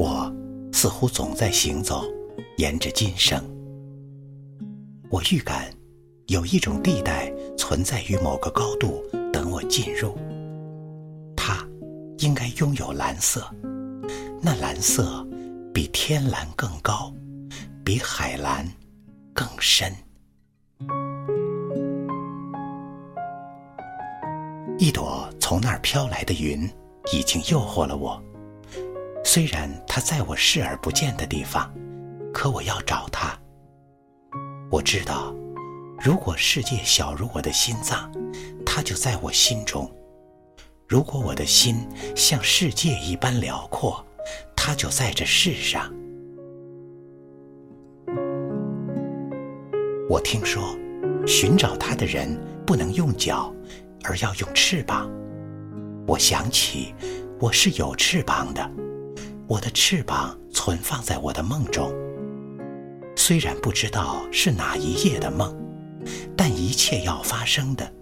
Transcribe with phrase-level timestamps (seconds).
[0.00, 0.34] 我
[0.72, 2.02] 似乎总在行走，
[2.56, 3.38] 沿着今生。
[5.10, 5.70] 我预感，
[6.28, 10.16] 有一种地带存在于某个高度，等我进入。
[11.36, 11.68] 它
[12.16, 13.46] 应该拥有蓝色，
[14.40, 15.22] 那蓝色
[15.74, 17.12] 比天蓝更高，
[17.84, 18.66] 比海蓝
[19.34, 19.94] 更深。
[24.78, 26.66] 一朵从那儿飘来的云，
[27.12, 28.18] 已经诱惑了我。
[29.32, 31.72] 虽然它在我视而不见的地方，
[32.34, 33.38] 可我要找它。
[34.68, 35.32] 我知道，
[36.00, 38.12] 如果世界小如我的心脏，
[38.66, 39.88] 它就在我心中；
[40.88, 41.76] 如果我的心
[42.16, 44.04] 像世界一般辽阔，
[44.56, 45.94] 它就在这世上。
[50.08, 50.76] 我听说，
[51.24, 52.36] 寻找它的人
[52.66, 53.54] 不能用脚。
[54.02, 55.08] 而要用翅膀，
[56.08, 56.92] 我想起
[57.38, 58.68] 我是有翅膀的，
[59.50, 61.92] 我的翅膀存放在我的梦中。
[63.16, 65.52] 虽然不知道是哪一夜的梦，
[66.36, 67.92] 但一切要发生的，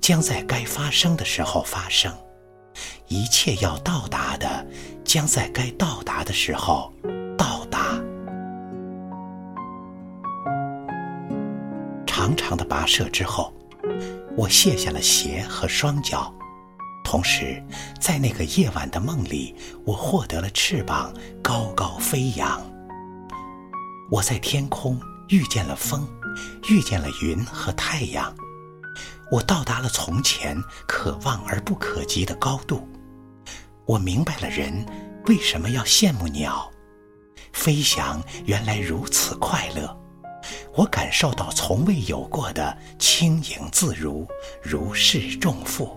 [0.00, 2.10] 将在该发生的时候发生；
[3.06, 4.66] 一切要到达的，
[5.04, 6.90] 将在该到达的时候
[7.36, 8.00] 到达。
[12.06, 13.52] 长长的跋涉之后。
[14.36, 16.34] 我卸下了鞋和双脚，
[17.14, 17.62] 同时，
[18.00, 19.54] 在那个夜晚的梦里，
[19.86, 22.60] 我获得了翅膀，高高飞扬。
[24.10, 26.08] 我在天空遇见了风，
[26.68, 28.34] 遇见了云和太阳。
[29.30, 32.84] 我到达了从前可望而不可及的高度。
[33.86, 34.84] 我明白了人
[35.26, 36.68] 为什么要羡慕鸟，
[37.52, 39.96] 飞翔原来如此快乐。
[40.74, 44.26] 我感受到从未有过的轻盈自如，
[44.64, 45.96] 如释重负。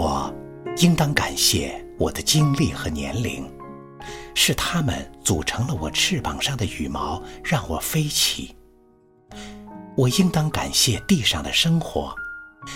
[0.00, 0.34] 我
[0.78, 3.46] 应当感谢我的经历和年龄，
[4.34, 8.56] 是他们组成了我翅膀上的羽毛，让我飞起。
[9.98, 12.14] 我应当感谢地上的生活，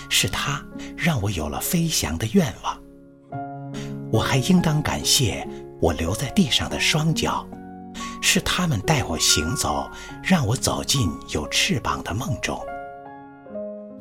[0.07, 0.63] 是它
[0.95, 2.79] 让我有了飞翔的愿望。
[4.11, 5.47] 我还应当感谢
[5.81, 7.43] 我留在地上的双脚。
[8.21, 9.89] 是他们带我行走，
[10.21, 12.63] 让我走进有翅膀的梦中。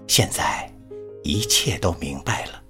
[0.06, 0.70] 现在，
[1.22, 2.63] 一切都明白了。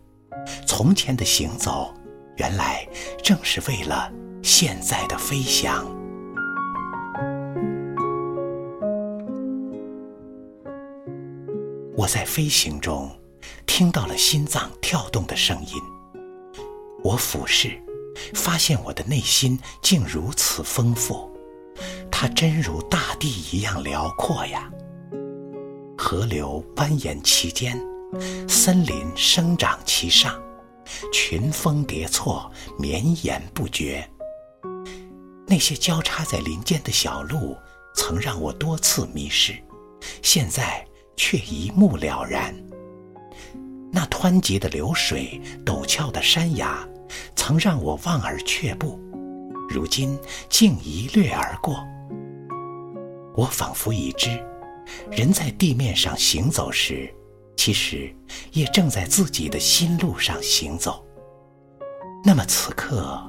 [0.66, 1.92] 从前的行走，
[2.36, 2.86] 原来
[3.22, 4.10] 正是为了
[4.42, 5.84] 现在的飞翔。
[11.96, 13.10] 我在飞行中，
[13.66, 15.72] 听到了心脏跳动的声音。
[17.02, 17.80] 我俯视，
[18.34, 21.30] 发现我的内心竟如此丰富。
[22.10, 24.70] 它真如大地一样辽阔呀！
[25.96, 27.80] 河流蜿蜒其间，
[28.48, 30.40] 森林生长其上，
[31.12, 34.08] 群峰叠错，绵延不绝。
[35.46, 37.56] 那些交叉在林间的小路，
[37.94, 39.54] 曾让我多次迷失，
[40.22, 40.86] 现在
[41.16, 42.54] 却一目了然。
[43.92, 46.88] 那湍急的流水，陡峭的山崖，
[47.36, 48.98] 曾让我望而却步，
[49.68, 51.76] 如今竟一掠而过。
[53.36, 54.30] 我仿佛已知，
[55.10, 57.14] 人在地面上行走时，
[57.56, 58.14] 其实
[58.52, 61.04] 也正在自己的心路上行走。
[62.24, 63.20] 那么此刻，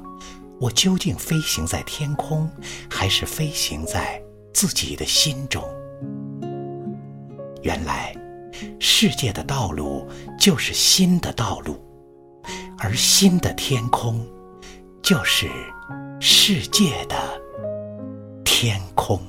[0.59, 2.49] 我究竟飞行在天空，
[2.89, 4.21] 还是飞行在
[4.53, 5.63] 自己的心中？
[7.61, 8.15] 原来，
[8.79, 10.07] 世界的道路
[10.39, 11.77] 就是心的道路，
[12.77, 14.25] 而心的天空，
[15.01, 15.49] 就是
[16.19, 17.15] 世界的
[18.43, 19.19] 天空。